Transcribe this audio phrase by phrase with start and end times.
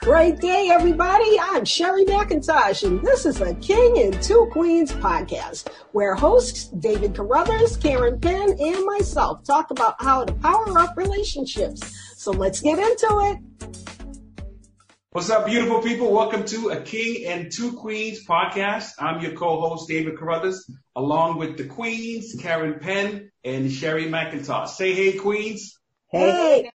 [0.00, 1.38] Great day, everybody.
[1.40, 7.16] I'm Sherry McIntosh, and this is a King and Two Queens podcast, where hosts David
[7.16, 11.80] Carruthers, Karen Penn, and myself talk about how to power up relationships.
[12.16, 13.76] So let's get into it.
[15.10, 16.12] What's up, beautiful people?
[16.12, 18.92] Welcome to a King and Two Queens podcast.
[19.00, 24.68] I'm your co-host, David Carruthers, along with the Queens, Karen Penn and Sherry McIntosh.
[24.68, 25.80] Say hey, Queens.
[26.10, 26.70] Hey.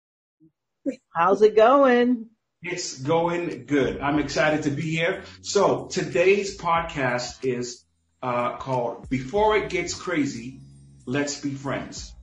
[1.13, 2.27] How's it going?
[2.61, 4.01] It's going good.
[4.01, 5.23] I'm excited to be here.
[5.41, 7.85] So today's podcast is
[8.21, 10.59] uh, called Before It Gets Crazy,
[11.05, 12.13] Let's Be Friends.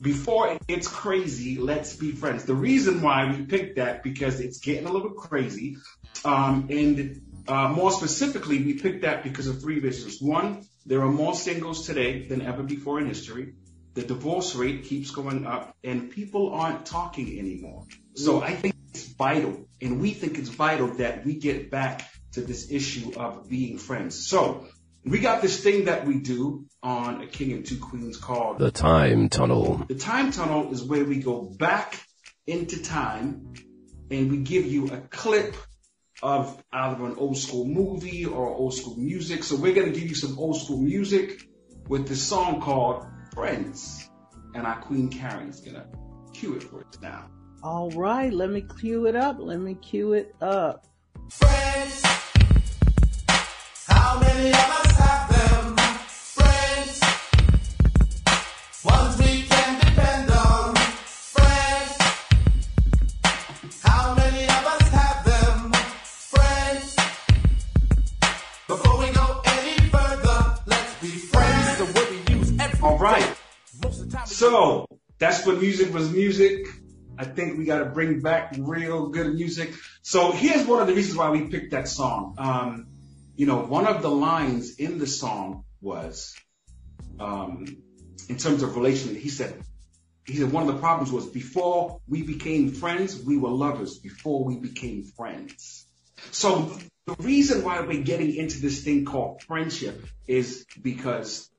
[0.00, 2.46] Before it gets crazy, let's be friends.
[2.46, 5.76] The reason why we picked that because it's getting a little crazy.
[6.24, 10.22] Um, and uh, more specifically, we picked that because of three reasons.
[10.22, 13.52] One, there are more singles today than ever before in history.
[13.92, 17.84] The divorce rate keeps going up and people aren't talking anymore.
[18.14, 18.74] So I think
[19.20, 23.76] vital, and we think it's vital that we get back to this issue of being
[23.76, 24.26] friends.
[24.26, 24.66] So
[25.04, 28.70] we got this thing that we do on a King and Two Queens called The
[28.70, 29.84] Time Tunnel.
[29.86, 32.00] The Time Tunnel is where we go back
[32.46, 33.52] into time
[34.10, 35.54] and we give you a clip
[36.22, 39.44] of either an old school movie or old school music.
[39.44, 41.42] So we're going to give you some old school music
[41.88, 44.08] with this song called Friends.
[44.54, 45.86] And our Queen Karen is going to
[46.32, 47.28] cue it for us now.
[47.62, 49.36] All right, let me cue it up.
[49.38, 50.86] Let me cue it up.
[51.28, 52.02] Friends.
[53.86, 55.76] How many of us have them?
[56.06, 57.00] Friends.
[58.82, 60.74] Ones we can depend on.
[61.04, 61.98] Friends.
[63.82, 65.72] How many of us have them?
[66.02, 66.96] Friends.
[68.68, 71.76] Before we go any further, let's be friends.
[71.76, 73.20] The word we use every All right.
[73.20, 73.34] day.
[73.82, 74.86] Most of the time So
[75.18, 76.66] that's when music was music.
[77.20, 79.74] I think we got to bring back real good music.
[80.00, 82.34] So here's one of the reasons why we picked that song.
[82.38, 82.86] Um,
[83.36, 86.34] you know, one of the lines in the song was,
[87.18, 87.66] um,
[88.30, 89.62] in terms of relation, he said,
[90.24, 93.98] he said one of the problems was before we became friends, we were lovers.
[93.98, 95.86] Before we became friends.
[96.30, 101.49] So the reason why we're getting into this thing called friendship is because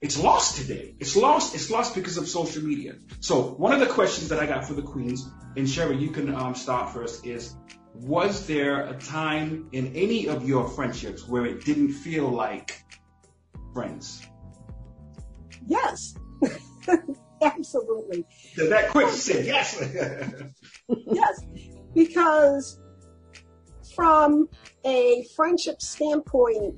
[0.00, 0.94] it's lost today.
[0.98, 1.54] It's lost.
[1.54, 2.94] It's lost because of social media.
[3.20, 6.34] So one of the questions that I got for the queens, and Sherry, you can
[6.34, 7.56] um, start first, is
[7.94, 12.84] was there a time in any of your friendships where it didn't feel like
[13.72, 14.26] friends?
[15.66, 16.14] Yes.
[17.42, 18.24] Absolutely.
[18.56, 19.82] That quick said yes.
[21.06, 21.42] Yes.
[21.94, 22.78] Because
[23.94, 24.48] from
[24.84, 26.74] a friendship standpoint,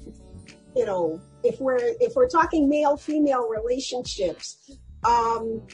[0.78, 4.70] you know, if we're if we're talking male female relationships,
[5.04, 5.66] um,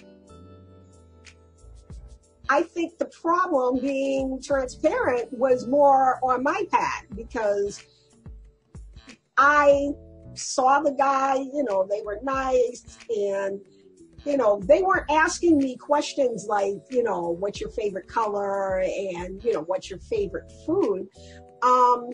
[2.48, 7.82] I think the problem being transparent was more on my part because
[9.36, 9.90] I
[10.32, 13.60] saw the guy, you know, they were nice and
[14.24, 19.44] you know, they weren't asking me questions like, you know, what's your favorite color and,
[19.44, 21.06] you know, what's your favorite food.
[21.62, 22.10] Um,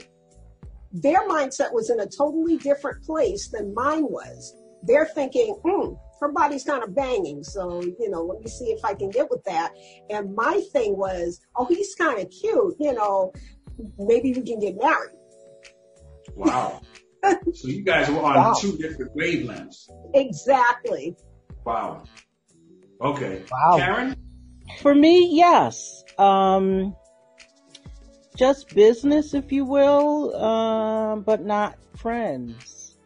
[0.92, 4.54] their mindset was in a totally different place than mine was.
[4.82, 8.84] They're thinking, hmm, her body's kind of banging, so you know, let me see if
[8.84, 9.72] I can get with that.
[10.10, 13.32] And my thing was, oh, he's kind of cute, you know,
[13.98, 15.16] maybe we can get married.
[16.34, 16.80] wow.
[17.52, 18.54] So you guys were on Wow.
[18.58, 19.90] two different wavelengths.
[20.14, 21.14] Exactly.
[21.66, 22.04] Wow.
[23.02, 23.44] Okay.
[23.52, 23.76] Wow.
[23.76, 24.16] Karen?
[24.80, 26.02] For me, yes.
[26.16, 26.96] Um,
[28.40, 32.96] just business, if you will, uh, but not friends.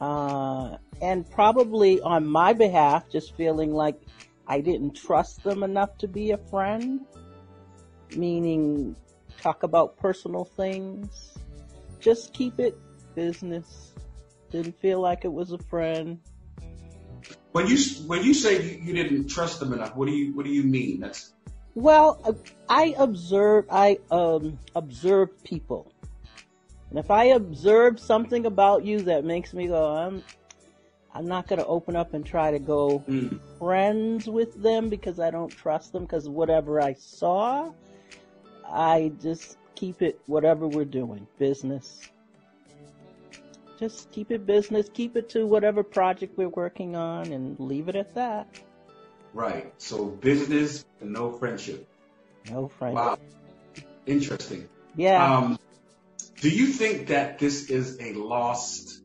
[0.00, 4.00] Uh, and probably on my behalf, just feeling like
[4.46, 7.00] I didn't trust them enough to be a friend.
[8.14, 8.94] Meaning,
[9.40, 11.36] talk about personal things.
[11.98, 12.78] Just keep it
[13.16, 13.94] business.
[14.52, 16.20] Didn't feel like it was a friend.
[17.50, 20.44] When you when you say you, you didn't trust them enough, what do you what
[20.44, 21.00] do you mean?
[21.00, 21.32] That's
[21.74, 22.36] Well,
[22.68, 25.92] I observe, I um, observe people.
[26.90, 30.22] And if I observe something about you that makes me go, I'm,
[31.14, 35.20] I'm not going to open up and try to go mm, friends with them because
[35.20, 37.72] I don't trust them because whatever I saw,
[38.66, 42.10] I just keep it whatever we're doing, business.
[43.78, 47.96] Just keep it business, keep it to whatever project we're working on and leave it
[47.96, 48.48] at that.
[49.32, 49.72] Right.
[49.78, 51.88] So business and no friendship.
[52.50, 52.94] No friend.
[52.94, 53.18] Wow.
[54.06, 54.68] Interesting.
[54.96, 55.36] Yeah.
[55.36, 55.58] Um,
[56.40, 59.00] do you think that this is a lost?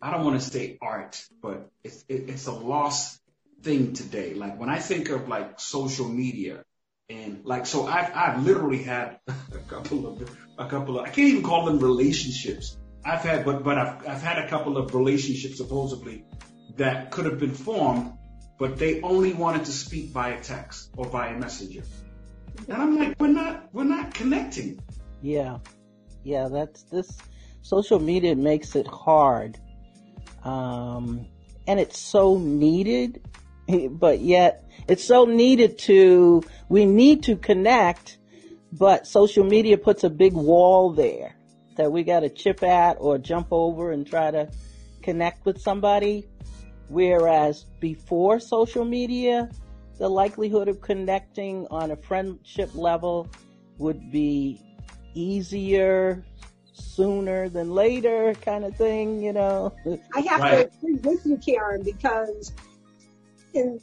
[0.00, 3.20] I don't want to say art, but it's it, it's a lost
[3.62, 4.34] thing today.
[4.34, 6.62] Like when I think of like social media
[7.08, 11.28] and like so, I've I've literally had a couple of a couple of I can't
[11.28, 12.76] even call them relationships.
[13.04, 16.24] I've had but but I've I've had a couple of relationships supposedly
[16.76, 18.12] that could have been formed,
[18.58, 21.82] but they only wanted to speak via text or via messenger.
[22.68, 24.80] And I'm like, we're not we're not connecting.
[25.22, 25.58] Yeah.
[26.22, 27.10] Yeah, that's this
[27.62, 29.58] social media makes it hard.
[30.42, 31.26] Um,
[31.66, 33.22] and it's so needed,
[33.90, 38.18] but yet it's so needed to, we need to connect,
[38.72, 41.34] but social media puts a big wall there
[41.76, 44.50] that we got to chip at or jump over and try to
[45.02, 46.26] connect with somebody.
[46.88, 49.48] Whereas before social media,
[49.98, 53.28] the likelihood of connecting on a friendship level
[53.78, 54.60] would be
[55.14, 56.24] easier,
[56.72, 59.72] sooner than later kind of thing, you know.
[60.14, 60.70] I have Right.
[60.80, 62.52] to agree with you, Karen, because
[63.54, 63.80] in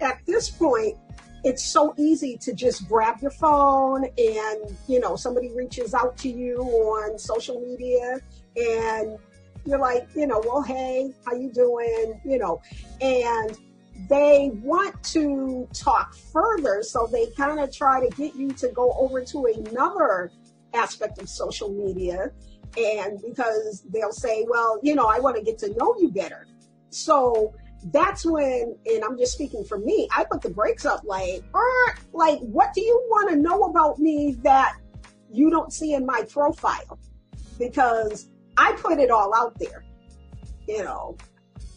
[0.00, 0.96] at this point,
[1.44, 6.28] it's so easy to just grab your phone and you know somebody reaches out to
[6.28, 8.20] you on social media
[8.56, 9.18] and
[9.68, 12.20] you're like you know well hey how you doing?
[12.24, 12.60] You know
[13.00, 13.56] and
[14.08, 18.92] they want to talk further so they kind of try to get you to go
[18.92, 20.30] over to another
[20.72, 22.30] aspect of social media
[22.76, 26.46] and because they'll say well you know i want to get to know you better.
[26.90, 27.54] So
[27.92, 31.94] that's when and i'm just speaking for me i put the brakes up like er,
[32.12, 34.76] like what do you want to know about me that
[35.30, 36.98] you don't see in my profile?
[37.58, 38.28] Because
[38.58, 39.84] i put it all out there
[40.66, 41.16] you know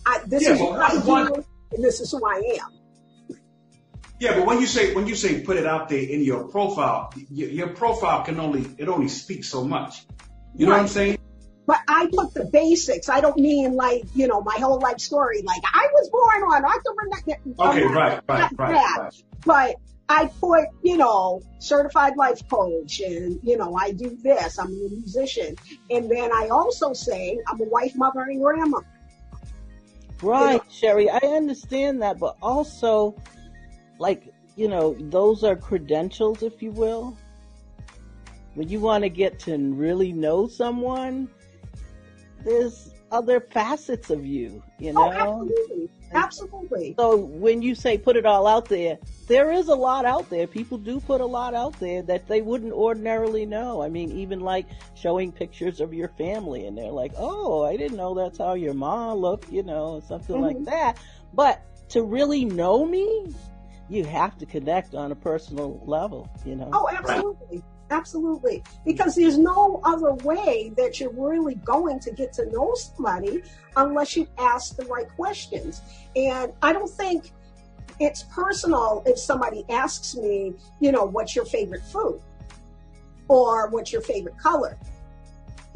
[0.05, 2.69] I, this Yeah, is but what i one- do and this is who i am
[4.21, 7.09] Yeah, but when you say when you say put it out there in your profile,
[7.39, 10.05] your, your profile can only it only speaks so much.
[10.55, 11.17] You know what I'm saying?
[11.65, 13.09] but I put the basics.
[13.09, 15.41] I don't mean like, you know, my whole life story.
[15.41, 17.59] Like I was born on October 9th.
[17.69, 19.13] Okay, right, right, right, right.
[19.45, 19.75] But
[20.11, 24.59] I put, you know, certified life coach and, you know, I do this.
[24.59, 25.55] I'm a musician.
[25.89, 28.81] And then I also say I'm a wife, mother, and grandma.
[30.21, 33.15] Right, Sherry, I understand that, but also,
[33.99, 37.17] like, you know, those are credentials, if you will.
[38.55, 41.29] When you want to get to really know someone,
[42.43, 45.17] there's other facets of you, you Oh, know?
[45.19, 45.89] absolutely.
[46.13, 46.95] Absolutely.
[46.99, 48.97] So when you say put it all out there,
[49.27, 50.45] there is a lot out there.
[50.47, 53.81] People do put a lot out there that they wouldn't ordinarily know.
[53.81, 57.97] I mean, even like showing pictures of your family and they're like, oh, I didn't
[57.97, 60.65] know that's how your mom looked, you know, something like Mhm.
[60.65, 60.97] that.
[61.33, 63.33] But to really know me,
[63.89, 66.69] you have to connect on a personal level, you know.
[66.73, 67.63] Oh, absolutely.
[67.91, 68.63] Absolutely.
[68.85, 73.43] Because there's no other way that you're really going to get to know somebody
[73.75, 75.81] unless you ask the right questions.
[76.15, 77.31] And I don't think
[77.99, 82.21] it's personal if somebody asks me, you know, what's your favorite food?
[83.27, 84.77] Or what's your favorite color?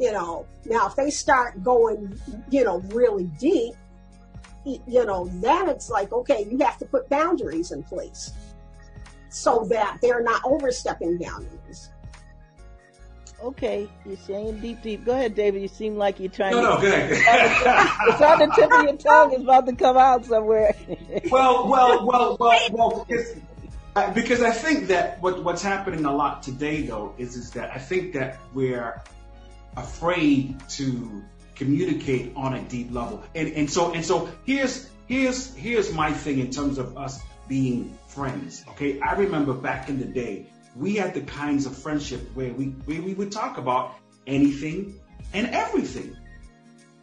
[0.00, 2.18] You know, now if they start going,
[2.50, 3.74] you know, really deep,
[4.64, 8.32] you know, then it's like, okay, you have to put boundaries in place
[9.28, 11.90] so that they're not overstepping boundaries.
[13.42, 15.04] Okay, you're saying deep, deep.
[15.04, 15.60] Go ahead, David.
[15.62, 16.68] You seem like you're trying No, to.
[16.68, 18.22] no, go It's ahead.
[18.22, 19.32] on the tip of your tongue.
[19.34, 20.74] It's about to come out somewhere.
[21.30, 23.34] well, well, well, well, well, because,
[23.94, 27.70] uh, because I think that what, what's happening a lot today, though, is is that
[27.74, 29.02] I think that we're
[29.76, 31.22] afraid to
[31.54, 36.38] communicate on a deep level, and and so and so here's here's here's my thing
[36.38, 38.64] in terms of us being friends.
[38.70, 42.66] Okay, I remember back in the day, we had the kinds of friendship where we
[42.86, 43.94] where we would talk about
[44.26, 45.00] anything
[45.32, 46.16] and everything.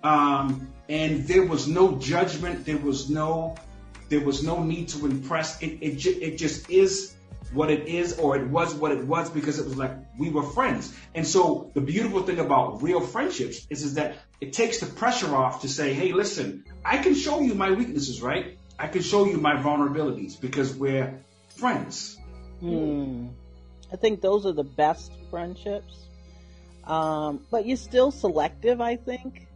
[0.03, 2.65] Um, and there was no judgment.
[2.65, 3.55] There was no,
[4.09, 5.61] there was no need to impress.
[5.61, 7.15] It, it, ju- it just is
[7.53, 10.43] what it is, or it was what it was because it was like we were
[10.43, 10.93] friends.
[11.15, 15.33] And so the beautiful thing about real friendships is, is that it takes the pressure
[15.33, 18.57] off to say, hey, listen, I can show you my weaknesses, right?
[18.77, 21.19] I can show you my vulnerabilities because we're
[21.55, 22.17] friends.
[22.59, 23.27] Hmm.
[23.93, 26.07] I think those are the best friendships.
[26.85, 29.47] Um, but you're still selective, I think.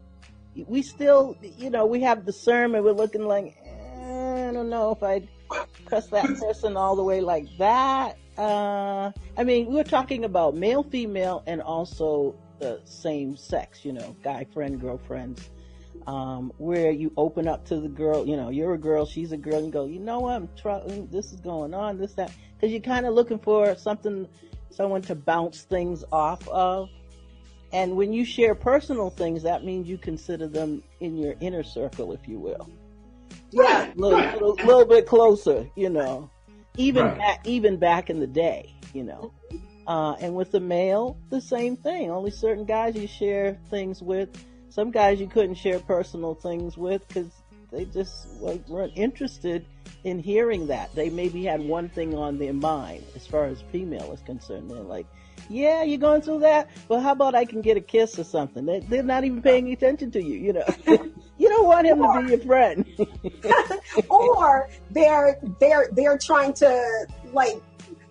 [0.68, 2.84] We still, you know, we have discernment.
[2.84, 5.28] We're looking like, eh, I don't know if I'd
[5.88, 8.18] trust that person all the way like that.
[8.38, 14.16] Uh, I mean, we're talking about male, female, and also the same sex, you know,
[14.24, 15.50] guy friend, girlfriends.
[16.06, 19.38] Um, where you open up to the girl, you know, you're a girl, she's a
[19.38, 22.32] girl, and you go, you know what, I'm trying, this is going on, this, that,
[22.56, 24.26] because you're kind of looking for something,
[24.70, 26.90] someone to bounce things off of.
[27.74, 32.14] And when you share personal things, that means you consider them in your inner circle,
[32.14, 32.70] if you will.
[33.52, 33.92] Yeah.
[33.92, 36.30] A little, little, little bit closer, you know.
[36.78, 37.18] Even Right.
[37.18, 39.34] back, even back in the day, you know.
[39.86, 42.12] Uh, and with the male, the same thing.
[42.12, 44.30] Only certain guys you share things with.
[44.78, 47.32] Some guys you couldn't share personal things with because
[47.72, 49.66] they just weren't interested
[50.04, 50.94] in hearing that.
[50.94, 54.70] They maybe had one thing on their mind as far as female is concerned.
[54.70, 55.08] They're like,
[55.50, 56.70] yeah, you're going through that.
[56.90, 58.68] Well, how about I can get a kiss or something?
[58.68, 60.66] They, they're not even paying attention to you, you know.
[61.40, 62.86] you don't want him to be your friend.
[64.10, 67.60] or they're they're they're trying to like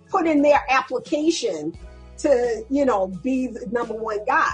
[0.09, 1.79] put in their application
[2.19, 4.51] to you know be the number one guy.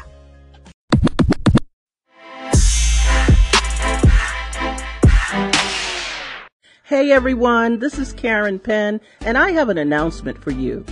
[6.92, 10.84] Hey everyone, this is Karen Penn, and I have an announcement for you.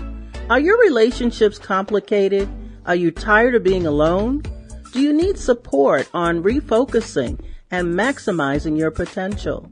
[0.48, 2.48] Are your relationships complicated?
[2.86, 4.42] Are you tired of being alone?
[4.94, 7.38] Do you need support on refocusing
[7.70, 9.70] and maximizing your potential?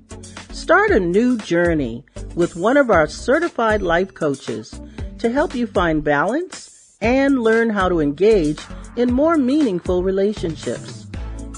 [0.53, 2.05] Start a new journey
[2.35, 4.79] with one of our certified life coaches
[5.21, 8.61] to help you find balance and learn how to engage
[8.97, 11.07] in more meaningful relationships.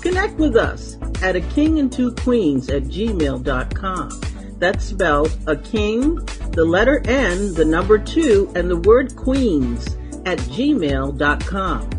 [0.01, 4.30] Connect with us at a king and two queens at gmail.com.
[4.61, 6.17] That's spelled a king,
[6.53, 11.91] the letter N, the number two, and the word queens at gmail.com.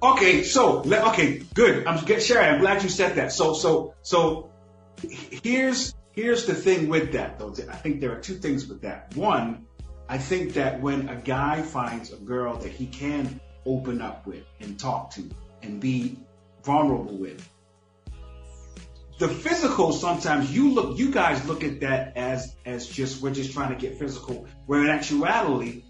[0.00, 1.86] Okay, so okay, good.
[1.86, 2.46] I'm get Sherry.
[2.46, 3.32] I'm glad you said that.
[3.32, 4.50] So so so
[5.42, 7.54] here's here's the thing with that though.
[7.70, 9.16] I think there are two things with that.
[9.16, 9.66] One,
[10.08, 14.44] I think that when a guy finds a girl that he can open up with
[14.58, 15.30] and talk to
[15.62, 16.18] and be
[16.64, 17.48] vulnerable with,
[19.20, 23.52] the physical sometimes you look you guys look at that as as just we're just
[23.52, 25.82] trying to get physical where in actuality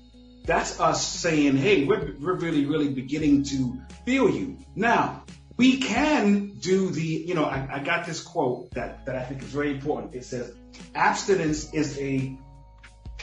[0.45, 5.23] that's us saying hey we're, we're really really beginning to feel you now
[5.59, 9.43] we can do the you know I, I got this quote that that i think
[9.43, 10.55] is very important it says
[10.95, 12.35] abstinence is a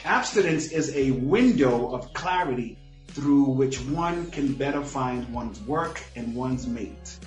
[0.04, 2.78] abstinence is a window of clarity
[3.08, 7.18] through which one can better find one's work and one's mate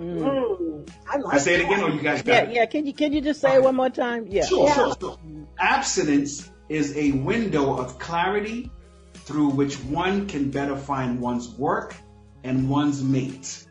[0.00, 2.66] Mm, I like i say it again or you guys got Yeah, it yeah.
[2.66, 4.26] Can you can you just say it one more time?
[4.30, 4.46] Yeah.
[4.46, 4.74] Sure, Yeah.
[4.74, 5.18] sure, sure.
[5.58, 8.70] Abstinence is a window of clarity
[9.12, 11.94] through which one can better find one's work
[12.42, 13.66] and one's mate.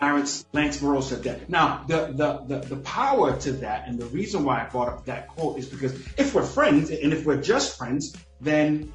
[0.00, 1.48] Lawrence Lance Moreau said that.
[1.48, 5.04] Now, the, the, the, the power to that and the reason why I brought up
[5.06, 8.92] that quote is because if we're friends and if we're just friends, then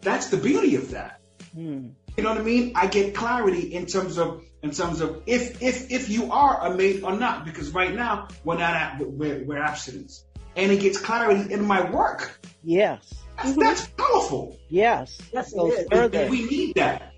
[0.00, 1.20] that's the beauty of that.
[1.54, 1.88] Hmm.
[2.16, 2.72] You know what I mean?
[2.74, 6.76] I get clarity in terms of in terms of if if if you are a
[6.76, 10.24] mate or not, because right now we're not at we're, we're abstinence,
[10.56, 12.38] and it gets clarity in my work.
[12.62, 13.14] Yes.
[13.36, 14.58] That's, that's powerful.
[14.68, 15.18] Yes.
[15.32, 15.86] Yes, it Goes is.
[15.90, 16.20] further.
[16.20, 17.14] And we need that.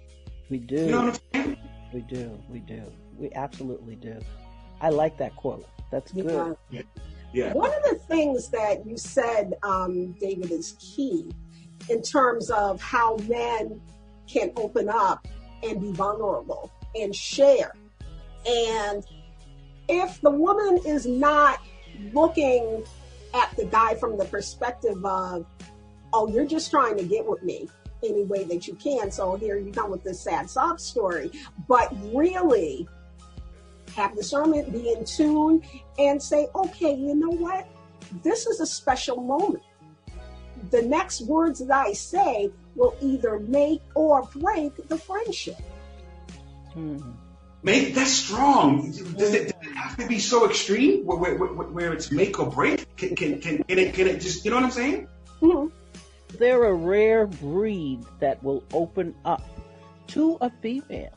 [0.48, 0.76] We do.
[0.76, 1.58] You know what I'm saying?
[1.94, 2.36] We do.
[2.48, 2.82] We do.
[3.16, 4.18] We absolutely do.
[4.80, 5.64] I like that quote.
[5.92, 6.56] That's good.
[6.70, 6.82] Yeah.
[7.32, 7.52] Yeah.
[7.52, 11.30] One of the things that you said, um, David, is key
[11.88, 13.80] in terms of how men
[14.26, 15.28] can open up
[15.62, 17.72] and be vulnerable and share.
[18.44, 19.04] And
[19.88, 21.60] if the woman is not
[22.12, 22.84] looking
[23.34, 25.46] at the guy from the perspective of,
[26.12, 27.68] oh, you're just trying to get with me
[28.04, 31.30] any way that you can, so here you come with this sad sob story,
[31.68, 32.88] but really
[33.96, 35.62] have discernment, be in tune,
[35.98, 37.68] and say, okay, you know what?
[38.22, 39.62] This is a special moment.
[40.70, 45.60] The next words that I say will either make or break the friendship.
[46.72, 46.98] Hmm.
[47.62, 48.90] Make that's strong.
[48.90, 52.50] Does it, does it have to be so extreme where, where, where, it's make or
[52.50, 52.94] break?
[52.96, 55.08] Can, can, can, can it can it just you know what I'm saying?
[55.40, 55.70] Mhm.
[56.38, 59.42] They're a rare breed that will open up
[60.08, 61.10] to a female.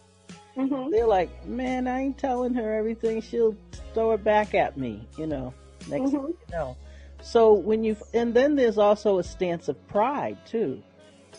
[0.56, 0.92] Mhm.
[0.92, 3.22] They're like, man, I ain't telling her everything.
[3.22, 3.56] She'll
[3.94, 5.54] throw it back at me, you know.
[5.90, 6.28] Next thing Mhm.
[6.30, 6.76] you know.
[7.22, 10.82] So when you, and then there's also a stance of pride too.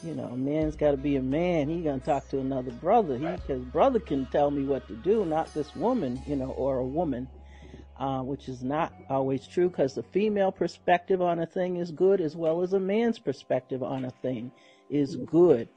[0.04, 1.68] You know, a man's got to be a man.
[1.68, 3.18] He gonna talk to another brother.
[3.18, 6.78] He, because brother can tell me what to do, not this woman, you know, or
[6.78, 7.26] a woman,
[7.98, 9.68] uh, which is not always true.
[9.68, 13.82] Because the female perspective on a thing is good, as well as a man's perspective
[13.82, 14.52] on a thing
[14.90, 15.68] is good.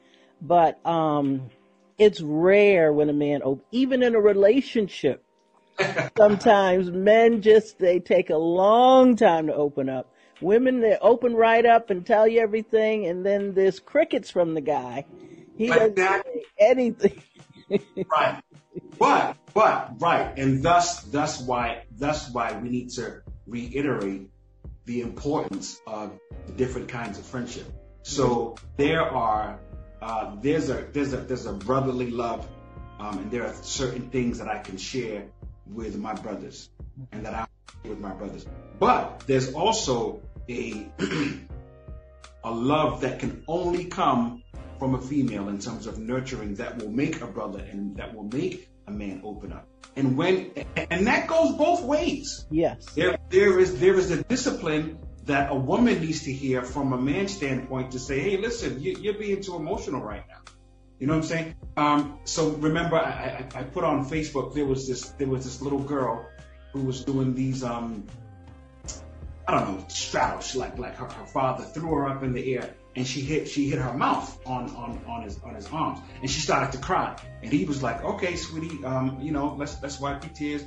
[0.41, 1.49] But um,
[1.97, 5.23] it's rare when a man, even in a relationship,
[6.17, 10.11] sometimes men just they take a long time to open up.
[10.41, 14.61] Women they open right up and tell you everything, and then there's crickets from the
[14.61, 15.05] guy.
[15.55, 17.21] He doesn't say anything.
[18.11, 18.43] Right.
[18.97, 24.29] But but right, and thus thus why thus why we need to reiterate
[24.85, 27.65] the importance of the different kinds of friendship.
[28.03, 29.59] So there are
[30.01, 32.47] uh, there's a there's a there's a brotherly love,
[32.99, 35.25] um, and there are certain things that I can share
[35.67, 36.69] with my brothers,
[37.11, 37.47] and that I
[37.87, 38.45] with my brothers.
[38.79, 40.87] But there's also a
[42.43, 44.43] a love that can only come
[44.81, 48.23] from a female in terms of nurturing that will make a brother and that will
[48.23, 49.67] make a man open up.
[49.95, 50.50] And when
[50.89, 52.47] and that goes both ways.
[52.50, 52.83] Yes.
[52.95, 56.97] There there is there is a discipline that a woman needs to hear from a
[56.97, 60.41] man's standpoint to say, hey, listen, you, you're being too emotional right now.
[60.97, 61.55] You know what I'm saying?
[61.77, 65.61] Um, so remember, I, I, I put on Facebook there was this there was this
[65.61, 66.25] little girl
[66.73, 68.07] who was doing these um,
[69.47, 72.73] I don't know straddles like like her, her father threw her up in the air
[72.95, 76.00] and she hit she hit her mouth on on on his on his arms.
[76.21, 77.17] And she started to cry.
[77.41, 80.63] And he was like okay sweetie um you know let's let's wipe your tears.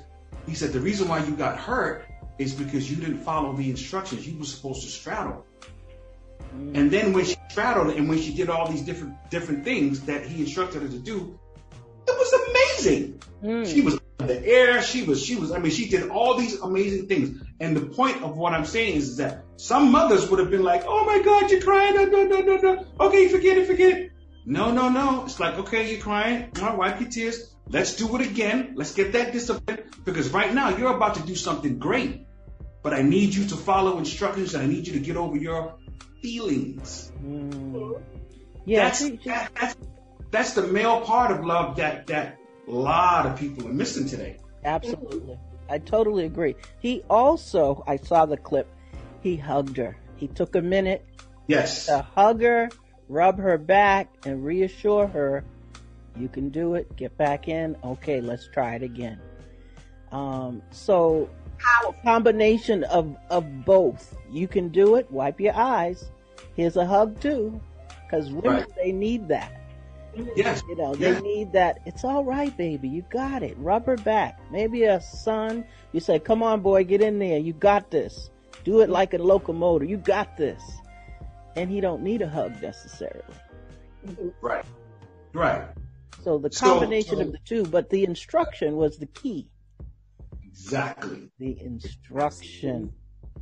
[0.47, 2.07] He said the reason why you got hurt
[2.38, 4.26] is because you didn't follow the instructions.
[4.26, 5.45] You were supposed to straddle.
[6.52, 10.25] And then when she straddled and when she did all these different different things that
[10.25, 11.38] he instructed her to do
[12.07, 13.23] it was amazing.
[13.43, 13.66] Mm.
[13.66, 14.83] she was the air.
[14.83, 17.43] She was, she was, I mean, she did all these amazing things.
[17.61, 20.85] And the point of what I'm saying is that some mothers would have been like,
[20.87, 21.95] oh my God, you're crying.
[21.95, 22.87] No, no, no, no, no.
[23.00, 24.11] Okay, forget it, forget it.
[24.47, 25.25] No, no, no.
[25.25, 26.50] It's like, okay, you're crying.
[26.61, 27.54] All right, wipe your tears.
[27.69, 28.73] Let's do it again.
[28.76, 32.26] Let's get that discipline because right now you're about to do something great.
[32.83, 35.76] But I need you to follow instructions and I need you to get over your
[36.21, 37.11] feelings.
[37.25, 38.02] Mm.
[38.66, 38.85] Yeah.
[38.85, 39.76] that's, she- she- that- that's,
[40.31, 44.37] that's the male part of love that, that a lot of people are missing today.
[44.64, 45.38] Absolutely.
[45.68, 46.56] I totally agree.
[46.78, 48.68] He also, I saw the clip,
[49.23, 49.97] he hugged her.
[50.16, 51.04] He took a minute
[51.47, 51.87] Yes.
[51.87, 52.71] to hug her,
[53.09, 55.44] rub her back, and reassure her,
[56.16, 57.76] you can do it, get back in.
[57.85, 59.21] Okay, let's try it again.
[60.12, 61.28] Um, so,
[61.59, 62.00] Powerful.
[62.04, 64.16] combination of, of both.
[64.30, 66.11] You can do it, wipe your eyes.
[66.54, 67.61] Here's a hug too.
[68.04, 68.76] Because women, Right.
[68.76, 69.61] they need that.
[70.37, 70.62] Yes.
[70.68, 71.14] You know, Yeah.
[71.14, 71.80] they need that.
[71.87, 72.88] It's all right, baby.
[72.88, 73.56] You got it.
[73.59, 74.38] Rub her back.
[74.50, 75.64] Maybe a son.
[75.92, 77.39] You say, come on, boy, get in there.
[77.39, 78.30] You got this.
[78.65, 79.89] Do it like a locomotive.
[79.91, 80.62] You got this.
[81.56, 83.23] And he don't need a hug necessarily.
[84.41, 84.65] Right.
[85.32, 85.65] Right.
[86.23, 89.49] So the So- combination so- of the two, but the instruction was the key.
[90.45, 91.30] Exactly.
[91.39, 92.93] The instruction.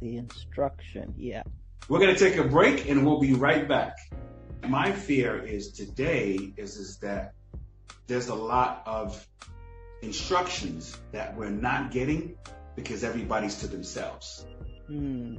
[0.00, 1.14] The instruction.
[1.16, 1.42] Yeah.
[1.88, 3.96] We're gonna take a break and we'll be right back.
[4.68, 7.34] My fear is today is is that
[8.06, 9.26] there's a lot of
[10.02, 12.36] instructions that we're not getting
[12.76, 14.46] because everybody's to themselves.
[14.86, 15.36] Hmm.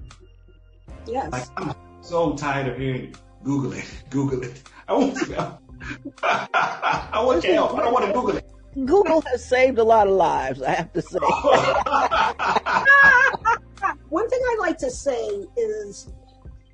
[1.07, 1.31] Yes.
[1.31, 4.61] Like I'm so tired of hearing Google it, Google it.
[4.87, 5.59] I want to
[6.23, 7.77] I want to help.
[7.77, 8.49] I don't want to Google it.
[8.85, 11.19] Google has saved a lot of lives, I have to say.
[14.09, 16.07] One thing I like to say is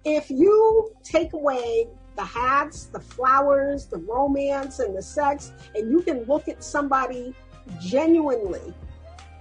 [0.05, 1.87] if you take away
[2.19, 7.33] the hats, the flowers, the romance, and the sex, and you can look at somebody
[7.79, 8.73] genuinely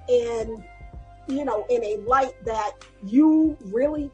[0.09, 0.63] and,
[1.27, 4.13] you know, in a light that you really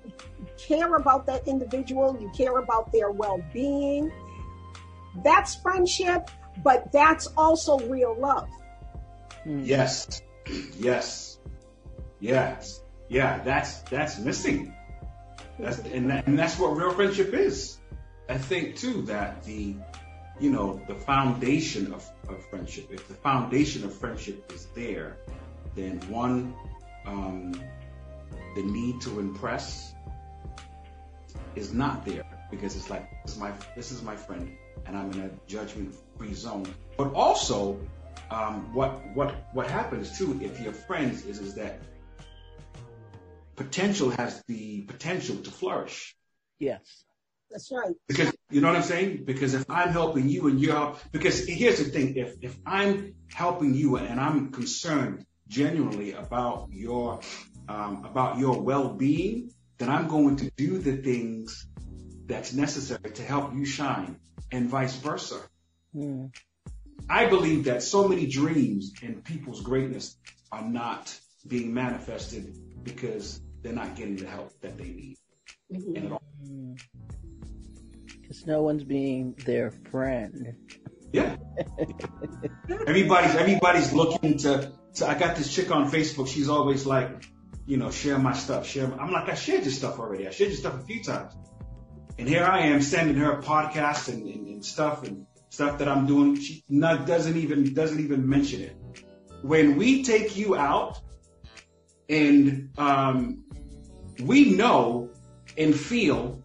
[0.57, 4.11] care about that individual, you care about their well being,
[5.23, 6.31] that's friendship,
[6.63, 8.49] but that's also real love.
[9.43, 9.61] Hmm.
[9.63, 10.23] Yes.
[10.79, 11.39] Yes.
[12.19, 12.81] Yes.
[13.11, 14.75] Yeah, that's that's missing.
[15.59, 17.79] That's and, that, and that's what real friendship is.
[18.29, 19.75] I think too that the
[20.41, 22.89] you know the foundation of, of friendship.
[22.91, 25.19] If the foundation of friendship is there,
[25.75, 26.55] then one
[27.07, 27.53] um,
[28.57, 29.95] the need to impress
[31.55, 34.57] is not there because it's like this is my this is my friend
[34.87, 36.67] and I'm in a judgment free zone.
[36.97, 37.79] But also
[38.31, 41.81] um, what what what happens too if you're friends is is that
[43.55, 46.17] potential has the potential to flourish
[46.59, 47.05] Yes.
[47.55, 47.95] That's right.
[48.09, 51.47] because you know what I'm saying because if I'm helping you and you're help- because
[51.47, 57.21] here's the thing if if I'm helping you and I'm concerned genuinely about your
[57.69, 61.67] um, about your well-being then I'm going to do the things
[62.27, 64.19] that's necessary to help you shine
[64.51, 65.41] and vice versa
[65.93, 66.27] Hmm.
[67.09, 70.17] I believe that so many dreams and people's greatness
[70.51, 72.45] are not being manifested
[72.83, 75.17] because they're not getting the help that they need.
[75.73, 76.19] Mhm.
[78.25, 80.57] Because no one's being their friend.
[81.13, 81.37] yeah.
[82.87, 85.07] everybody's everybody's looking to, to.
[85.07, 86.29] I got this chick on Facebook.
[86.29, 87.27] She's always like,
[87.67, 88.67] you know, share my stuff.
[88.67, 88.89] Share.
[88.89, 90.27] My, I'm like, I shared your stuff already.
[90.27, 91.35] I shared your stuff a few times.
[92.19, 96.07] And here I am sending her podcasts and, and, and stuff and stuff that I'm
[96.07, 96.41] doing.
[96.41, 98.77] She not doesn't even doesn't even mention it.
[99.43, 100.99] When we take you out
[102.09, 103.45] and um,
[104.23, 105.11] we know
[105.59, 106.43] and feel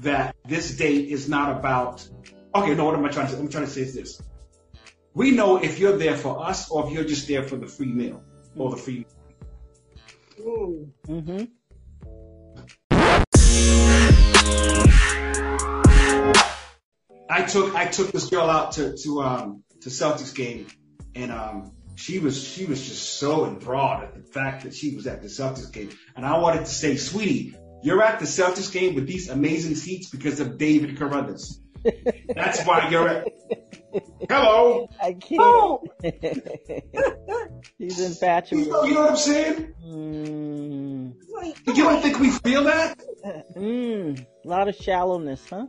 [0.00, 2.06] that this date is not about
[2.54, 3.32] okay, no, what am I trying to?
[3.32, 3.38] Say?
[3.38, 4.20] I'm trying to say is this:
[5.14, 7.86] we know if you're there for us or if you're just there for the free
[7.86, 8.22] meal
[8.56, 9.06] or the free.
[10.40, 10.90] Mm.
[11.06, 11.44] Mm-hmm.
[17.30, 20.66] I took I took this girl out to to um to Celtics game,
[21.14, 25.06] and um she was she was just so enthralled at the fact that she was
[25.06, 28.94] at the Celtics game, and I wanted to say, sweetie, you're at the Celtics game
[28.94, 31.60] with these amazing seats because of David Carruthers.
[32.34, 33.28] That's why you're at.
[34.28, 34.88] Hello.
[35.02, 35.40] I can't.
[35.40, 35.82] Oh,
[37.78, 38.70] He's You infatuated.
[38.70, 39.74] know, you know what I'm saying?
[39.84, 41.14] Mm.
[41.66, 43.00] You don't think we feel that?
[43.56, 44.24] Mm.
[44.44, 45.66] A lot of shallowness, huh?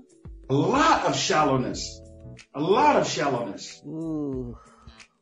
[0.50, 2.02] A lot of shallowness.
[2.54, 3.82] A lot of shallowness.
[3.88, 4.58] Ooh.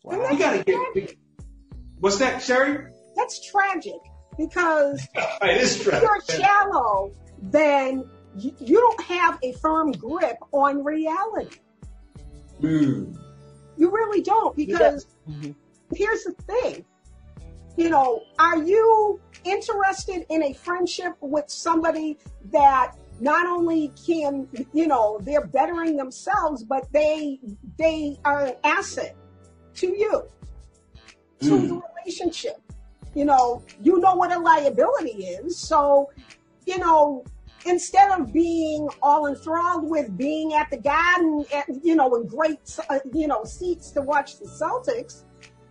[0.04, 0.28] Wow.
[0.32, 1.16] We gotta get.
[2.00, 2.86] What's that, Sherry?
[3.16, 3.94] that's tragic
[4.40, 11.58] because if you're shallow, then you, you don't have a firm grip on reality.
[12.62, 13.18] Mm.
[13.78, 15.54] You really don't because Mhm.
[15.94, 16.86] here's the thing.
[17.78, 22.18] You know, are you interested in a friendship with somebody
[22.52, 27.40] that not only can, you know, they're bettering themselves, but they
[27.78, 29.16] they are an asset
[29.76, 30.24] to you,
[31.42, 31.68] to Mm.
[31.70, 32.62] the relationship.
[33.16, 35.60] You know, you know what a liability is.
[35.60, 36.10] So,
[36.66, 37.26] you know,
[37.66, 42.60] instead of being all enthralled with being at the garden, at, you know, in great,
[42.90, 45.24] uh, you know, seats to watch the Celtics,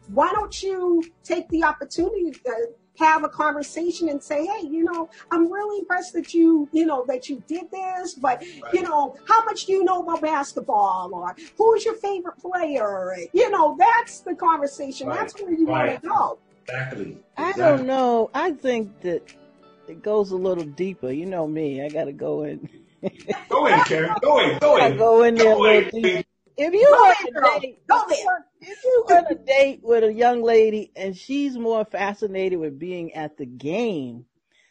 [0.09, 5.09] why don't you take the opportunity to have a conversation and say, hey, you know,
[5.31, 9.45] I'm really impressed that you, you know, that you did this, but, you know, how
[9.45, 13.17] much do you know about basketball or who's your favorite player?
[13.33, 15.07] You know, that's the conversation.
[15.07, 15.21] Right.
[15.21, 15.91] That's where you Right.
[15.91, 16.39] want to go.
[16.69, 17.19] Exactly.
[17.37, 17.63] I Exactly.
[17.79, 18.31] don't know.
[18.35, 19.23] I think that
[19.89, 21.11] it goes a little deeper.
[21.11, 21.83] You know me.
[21.83, 22.69] I gotta go in.
[23.49, 24.15] Go in, Karen.
[24.21, 24.59] Go in.
[24.59, 24.97] Go I in.
[24.99, 26.03] go in there a little in.
[26.03, 26.23] deeper.
[26.57, 27.61] If you Go on there, a girl.
[27.61, 28.47] date, Go there.
[28.61, 33.15] if you on a date with a young lady and she's more fascinated with being
[33.15, 34.25] at the game,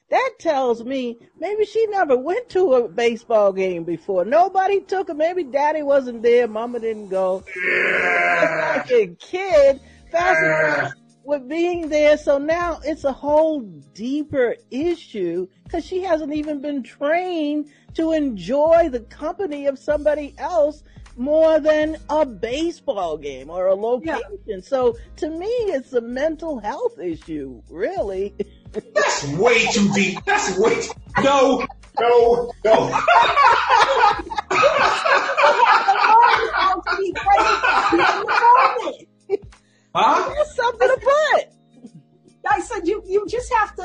[0.10, 4.26] that tells me maybe she never went to a baseball game before.
[4.26, 5.14] Nobody took her.
[5.14, 6.48] Maybe daddy wasn't there.
[6.50, 7.44] Mama didn't go.
[7.56, 8.74] Yeah.
[8.78, 9.80] Like a kid
[10.12, 10.94] fascinated
[11.28, 12.18] with being there.
[12.18, 13.60] So now it's a whole
[13.94, 20.84] deeper issue because she hasn't even been trained to enjoy the company of somebody else
[21.18, 24.62] more than a baseball game or a location.
[24.62, 28.34] So to me, it's a mental health issue, really.
[28.72, 30.20] That's way too deep.
[30.26, 30.94] That's way too.
[31.24, 31.68] No,
[32.00, 33.02] no, no.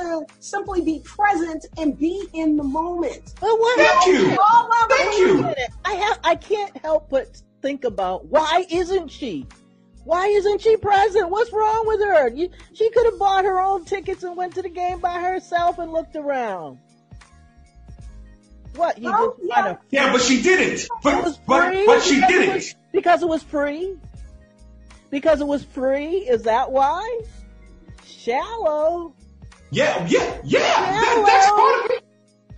[0.03, 3.35] to simply be present and be in the moment.
[3.41, 4.39] But what Thank you.
[4.41, 5.19] All Thank it.
[5.19, 5.55] you.
[5.85, 9.47] I have I can't help but think about why isn't she?
[10.05, 11.31] Why isn't she present?
[11.31, 12.29] What's wrong with her?
[12.29, 15.79] You, she could have bought her own tickets and went to the game by herself
[15.79, 16.79] and looked around.
[18.75, 18.99] What?
[18.99, 20.81] You Well, just want to Yeah, but she didn't.
[20.85, 22.55] it But was but free but she because it didn't.
[22.55, 23.97] was- because it was free.
[25.11, 26.17] Because it was free.
[26.29, 27.21] Is that why?
[28.05, 29.15] Shallow.
[29.73, 30.59] Yeah, yeah, yeah.
[30.61, 32.05] That, that's part of it.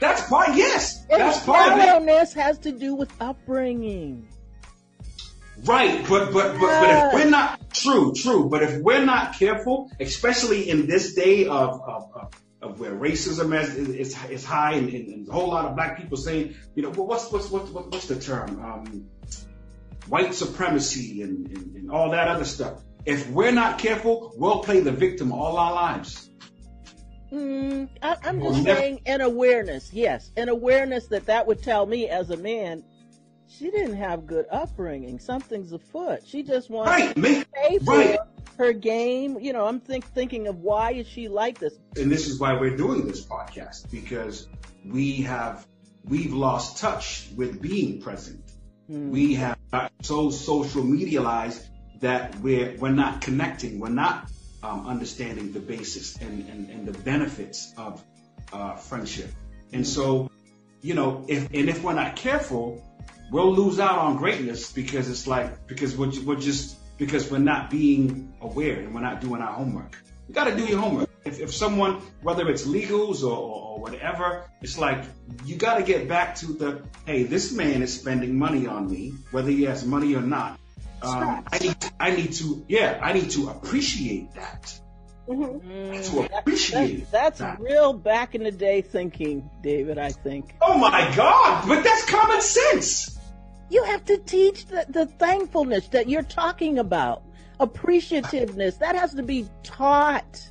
[0.01, 0.57] That's part.
[0.57, 2.35] Yes, And that's part of it.
[2.35, 4.29] has to do with upbringing.
[5.63, 8.49] Right, but but but, but if we're not true, true.
[8.49, 13.57] But if we're not careful, especially in this day of of, of, of where racism
[13.63, 16.91] is is, is high and, and, a whole lot of black people saying, you know,
[16.91, 18.61] well, what's what's what's what's what's the term?
[18.61, 19.09] Um,
[20.09, 22.83] white supremacy and, and, and all that other stuff.
[23.07, 26.29] If we're not careful, we'll play the victim all our lives.
[27.33, 29.93] Mm, I, I'm just saying an awareness.
[29.93, 32.85] Yes, an awareness that that would tell me as a man,
[33.49, 35.19] she didn't have good upbringing.
[35.19, 36.21] Something's afoot.
[36.27, 38.19] She just wants Right, make to pay for right.
[38.59, 39.39] her game.
[39.41, 41.75] You know, I'm think, thinking of why is she like this?
[41.97, 44.49] and this is why we're doing this podcast because
[44.85, 45.67] we have
[46.05, 48.43] we've lost touch with being present.
[48.87, 49.11] Hmm.
[49.11, 51.67] We have got so social medialized
[52.01, 53.79] that we're we're not connecting.
[53.81, 54.29] We're not
[54.65, 58.03] um, understanding the basis and, and, and the benefits of
[58.53, 59.31] uh, friendship.
[59.73, 60.31] And so,
[60.81, 62.83] you know, if and if we're not careful,
[63.31, 67.71] we'll lose out on greatness because it's like because we're, we're just because we're not
[67.71, 69.97] being aware and we're not doing our homework.
[70.29, 71.11] You got to do your homework.
[71.25, 75.05] If, if someone, whether it's legals or, or, or whatever, it's like
[75.45, 79.13] you got to get back to the hey, this man is spending money on me,
[79.31, 80.59] whether he has money or not.
[81.05, 84.81] Um, I need, I need to, yeah, I need to appreciate that.
[85.29, 85.61] Mhm.
[85.63, 87.61] Mm, To that- appreciate that's, that's that.
[87.61, 89.97] real back in the day thinking, David.
[89.99, 90.55] I think.
[90.61, 91.67] Oh my God!
[91.67, 93.19] But that's common sense.
[93.71, 97.23] You have to teach the, the thankfulness that you're talking about,
[97.59, 98.79] appreciativeness.
[98.79, 100.51] That has to be taught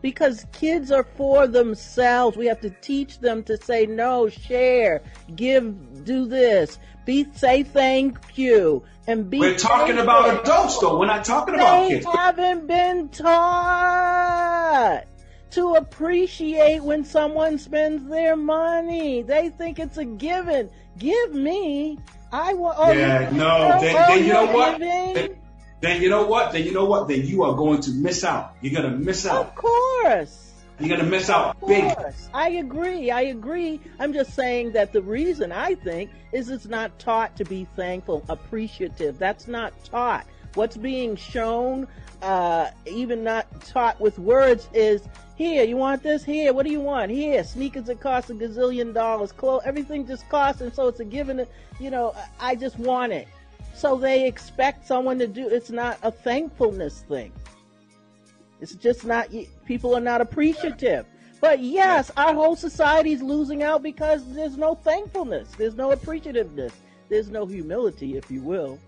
[0.00, 2.36] because kids are for themselves.
[2.36, 5.02] We have to teach them to say no, share,
[5.36, 9.38] give, do this, be say thank you, and be.
[9.40, 10.98] We're talking about adults, though.
[10.98, 12.04] We're not talking about kids.
[12.06, 15.02] They haven't been taught
[15.52, 19.22] to appreciate when someone spends their money.
[19.22, 20.70] They think it's a given.
[20.98, 21.98] Give me.
[22.32, 22.76] I want.
[22.78, 24.78] Oh, Yeah, you- no, then- oh, then you know what?
[24.78, 25.36] Then-
[25.80, 26.52] Then you know what?
[26.52, 27.08] Then you know what?
[27.08, 28.54] Then you are going to miss out.
[28.60, 29.46] You're gonna miss out.
[29.46, 30.51] Of course.
[30.82, 31.94] You're gonna miss out Of big.
[31.94, 32.28] course.
[32.34, 33.12] I agree.
[33.12, 33.80] I agree.
[34.00, 38.24] I'm just saying that the reason I think is it's not taught to be thankful,
[38.28, 39.16] appreciative.
[39.16, 40.26] That's not taught.
[40.54, 41.86] What's being shown,
[42.20, 45.02] uh, even not taught with words, is
[45.36, 46.24] here, you want this?
[46.24, 47.12] Here, what do you want?
[47.12, 51.04] Here, sneakers that cost a gazillion dollars, clothes, everything just costs, and so it's a
[51.04, 51.46] given,
[51.78, 53.28] you know, I just want it.
[53.74, 57.32] So they expect someone to do, it's not a thankfulness thing.
[58.60, 59.28] It's just not,
[59.72, 61.06] people are not appreciative.
[61.40, 65.48] But yes, our whole society is losing out because there's no thankfulness.
[65.56, 66.72] There's no appreciativeness.
[67.08, 68.78] There's no humility, if you will.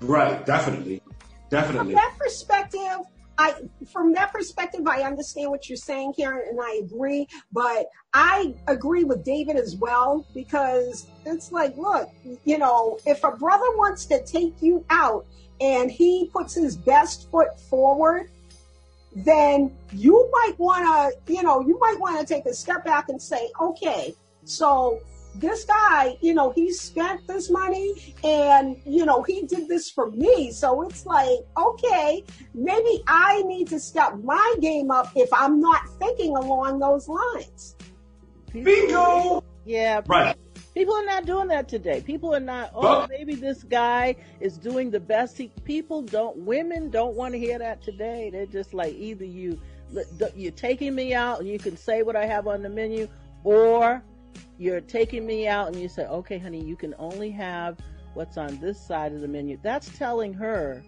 [0.00, 1.00] Right, definitely.
[1.48, 1.78] definitely.
[1.78, 1.94] From Definitely.
[1.94, 3.06] that perspective,
[3.38, 3.54] I
[3.92, 7.28] from that perspective, I understand what you're saying, Karen, and I agree.
[7.52, 12.10] But I agree with David as well because it's like, look,
[12.44, 15.24] you know, if a brother wants to take you out
[15.60, 18.28] and he puts his best foot forward,
[19.14, 20.84] then you might want
[21.26, 25.00] to, you know, you might want to take a step back and say, okay, so
[25.34, 30.10] this guy, you know, he spent this money and, you know, he did this for
[30.10, 30.50] me.
[30.50, 35.88] So it's like, okay, maybe I need to step my game up if I'm not
[35.98, 37.76] thinking along those lines.
[38.52, 39.42] Bingo.
[39.64, 40.36] Yeah, Right.
[40.74, 42.00] People are not doing that today.
[42.00, 45.36] People are not, oh, maybe this guy is doing the best.
[45.36, 48.30] He, people don't, women don't want to hear that today.
[48.30, 49.60] They're just like, either you,
[50.34, 53.08] you're taking me out and you can say what I have on the menu,
[53.44, 54.02] or
[54.58, 57.78] you're taking me out and you say, okay, honey, you can only have
[58.14, 59.58] what's on this side of the menu.
[59.62, 60.82] That's telling her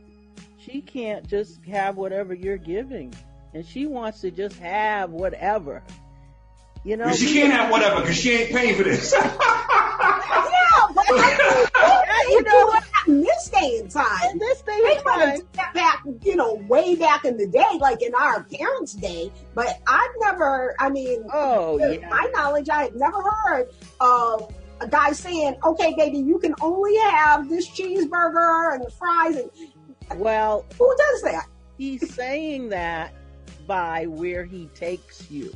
[0.58, 3.12] she can't just have whatever you're giving.
[3.52, 5.82] And she wants to just have whatever.
[6.84, 9.14] You know, she can't have whatever because she ain't paying for this.
[10.04, 12.84] Yeah, but I mean, you know what?
[13.06, 16.94] In this day and time, in this day and time, that back, you know, way
[16.94, 19.30] back in the day, like in our parents' day.
[19.54, 23.68] But I've never, I mean, oh yeah, my knowledge, I had never heard
[24.00, 29.36] of a guy saying, "Okay, baby, you can only have this cheeseburger and the fries."
[29.36, 31.46] And well, who does that?
[31.76, 33.12] he's saying that
[33.66, 35.52] by where he takes you,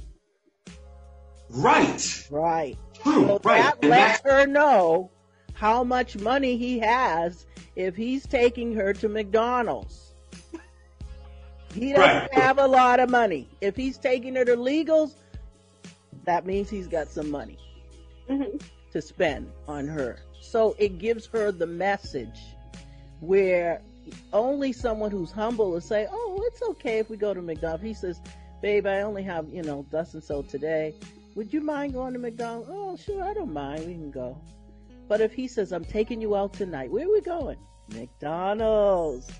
[1.50, 2.26] right.
[2.30, 2.76] right?
[3.02, 3.26] True.
[3.26, 3.62] So right.
[3.62, 5.10] that And lets that's her know
[5.54, 10.04] how much money he has if he's taking her to McDonald's.
[11.74, 12.00] He doesn't
[12.32, 12.34] Right.
[12.34, 13.48] have a lot of money.
[13.60, 15.12] If he's taking her to Legals,
[16.24, 17.58] that means he's got some money
[18.28, 18.60] Mhm.
[18.92, 20.18] to spend on her.
[20.40, 22.40] So it gives her the message
[23.20, 23.82] where
[24.32, 27.94] only someone who's humble will say, "Oh, it's okay if we go to McDonald's." He
[27.94, 28.20] says,
[28.62, 30.94] "Babe, I only have you know thus and so today.
[31.38, 33.86] Would you mind going to McDonald's?" "Oh, sure, I don't mind.
[33.86, 34.40] We can go."
[35.06, 37.58] But if he says, "I'm taking you out tonight," where are we going?
[37.94, 39.30] McDonald's.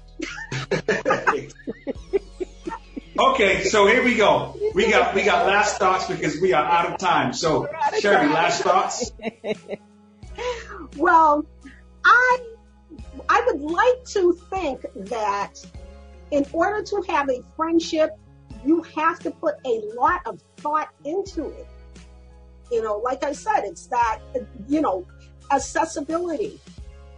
[3.19, 3.65] okay.
[3.65, 4.57] So here we go.
[4.77, 7.33] We got we got last thoughts because we are out of time.
[7.33, 8.33] So out of Sherry, time.
[8.33, 9.11] last thoughts.
[10.97, 11.45] Well,
[12.05, 12.39] I
[13.29, 15.55] I would like to think that
[16.31, 18.17] in order to have a friendship,
[18.65, 21.67] you have to put a lot of thought into it.
[22.71, 24.21] You know, like I said, it's that
[24.69, 25.07] you know
[25.51, 26.61] accessibility.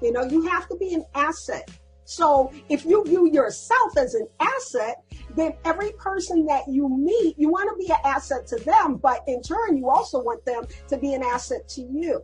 [0.03, 1.71] You know, you have to be an asset.
[2.05, 5.05] So if you view yourself as an asset,
[5.37, 9.23] then every person that you meet, you want to be an asset to them, but
[9.29, 12.21] in turn, you also want them to be an asset to you.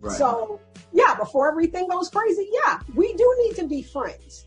[0.00, 0.16] Right.
[0.18, 0.60] So,
[0.92, 4.44] yeah, before everything goes crazy, yeah, we do need to be friends.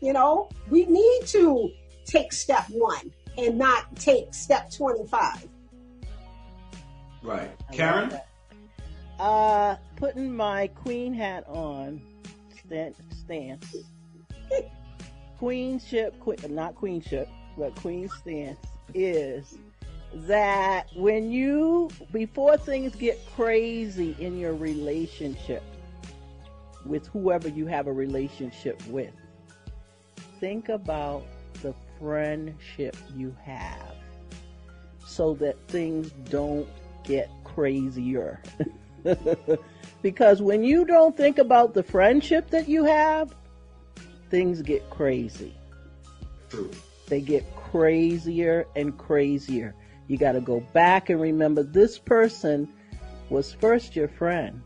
[0.00, 1.70] You know, we need to
[2.06, 5.48] take step one and not take step 25.
[7.22, 7.50] Right.
[7.68, 8.12] I Karen.
[9.18, 12.00] Uh, putting my queen hat on,
[12.64, 13.76] stan- stance.
[15.38, 18.58] Queenship, queen, not queenship, but queen stance
[18.94, 19.58] is
[20.12, 25.62] that when you, before things get crazy in your relationship
[26.84, 29.12] with whoever you have a relationship with,
[30.40, 31.24] think about
[31.62, 33.94] the friendship you have
[35.06, 36.68] so that things don't
[37.04, 38.42] get crazier.
[40.02, 43.34] Because when you don't think about the friendship that you have,
[44.30, 45.54] things get crazy.
[46.48, 46.70] True.
[47.08, 49.74] They get crazier and crazier.
[50.06, 52.66] You got to go back and remember this person
[53.28, 54.62] was first your friend,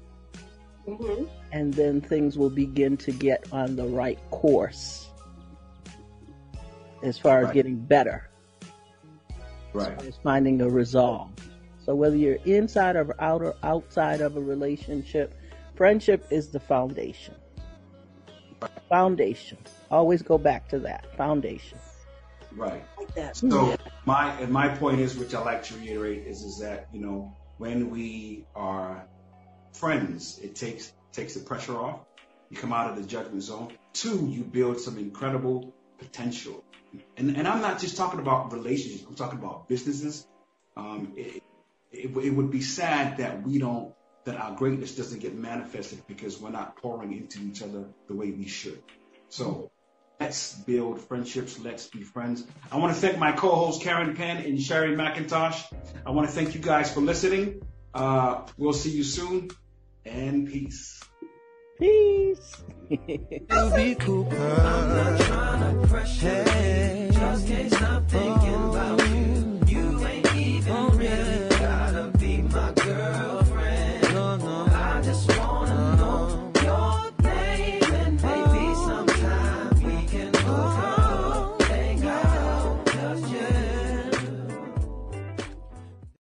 [0.87, 5.09] hmm and then things will begin to get on the right course
[7.03, 8.29] as far as getting better,
[9.73, 10.01] Right.
[10.05, 11.31] as finding a resolve.
[11.85, 15.35] So whether you're inside or out or outside of a relationship,
[15.75, 17.35] friendship is the foundation.
[18.88, 19.59] Foundation.
[19.90, 21.79] Always go back to that foundation.
[22.57, 22.83] Right.
[22.99, 23.37] like that.
[23.37, 27.01] So my and my point is, which I like to reiterate, is is that you
[27.01, 29.07] know when we are
[29.73, 32.01] friends, it takes takes the pressure off.
[32.51, 33.73] You come out of the judgment zone.
[33.92, 36.64] Two, you build some incredible potential.
[37.16, 39.05] And and I'm not just talking about relationships.
[39.09, 40.27] I'm talking about businesses.
[40.77, 41.42] Um, it,
[41.95, 46.41] it, it would be sad that we don't that our greatness doesn't get manifested because
[46.41, 48.83] we're not pouring into each other the way we should.
[49.29, 49.71] So
[50.19, 51.59] let's build friendships.
[51.59, 52.47] Let's be friends.
[52.73, 55.71] I want to thank my co-hosts Karen Penn and Sherry McIntosh.
[56.07, 57.63] I want to thank you guys for listening.
[57.93, 59.51] Uh, we'll see you soon,
[60.05, 61.03] and peace.
[61.79, 62.63] Peace.
[62.89, 64.37] be Cooper.
[66.05, 69.24] Hey, just can't stop thinking